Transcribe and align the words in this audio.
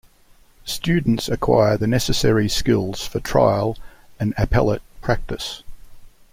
Students 0.65 1.29
acquire 1.29 1.77
the 1.77 1.85
necessary 1.85 2.49
skills 2.49 3.05
for 3.05 3.19
trial 3.19 3.77
and 4.19 4.33
appellate 4.35 4.81
practice. 4.99 5.61